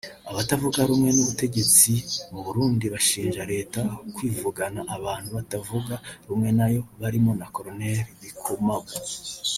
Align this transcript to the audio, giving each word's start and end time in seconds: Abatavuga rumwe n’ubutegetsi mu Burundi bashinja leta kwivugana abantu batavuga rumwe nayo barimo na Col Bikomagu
Abatavuga 0.31 0.79
rumwe 0.89 1.09
n’ubutegetsi 1.13 1.91
mu 2.31 2.39
Burundi 2.45 2.85
bashinja 2.93 3.41
leta 3.53 3.79
kwivugana 4.15 4.81
abantu 4.95 5.29
batavuga 5.37 5.95
rumwe 6.27 6.49
nayo 6.57 6.81
barimo 7.01 7.31
na 7.39 7.47
Col 7.53 7.67
Bikomagu 8.21 8.93